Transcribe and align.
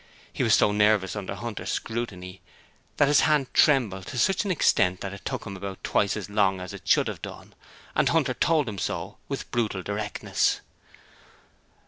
He 0.33 0.41
was 0.41 0.55
so 0.55 0.71
nervous 0.71 1.15
under 1.15 1.35
Hunter's 1.35 1.69
scrutiny 1.71 2.41
that 2.97 3.07
his 3.07 3.19
hand 3.19 3.53
trembled 3.53 4.07
to 4.07 4.17
such 4.17 4.43
an 4.45 4.49
extent 4.49 5.01
that 5.01 5.13
it 5.13 5.23
took 5.23 5.43
him 5.45 5.55
about 5.55 5.83
twice 5.83 6.17
as 6.17 6.27
long 6.27 6.59
as 6.59 6.73
it 6.73 6.87
should 6.87 7.07
have 7.07 7.21
done, 7.21 7.53
and 7.95 8.09
Hunter 8.09 8.33
told 8.33 8.67
him 8.67 8.79
so 8.79 9.19
with 9.27 9.51
brutal 9.51 9.83
directness. 9.83 10.61